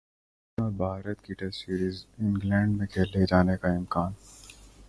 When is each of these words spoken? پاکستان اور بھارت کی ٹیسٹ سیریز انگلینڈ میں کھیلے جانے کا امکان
پاکستان 0.03 0.63
اور 0.63 0.71
بھارت 0.77 1.21
کی 1.21 1.33
ٹیسٹ 1.33 1.65
سیریز 1.65 2.03
انگلینڈ 2.19 2.77
میں 2.77 2.87
کھیلے 2.87 3.25
جانے 3.25 3.57
کا 3.57 3.73
امکان 3.73 4.11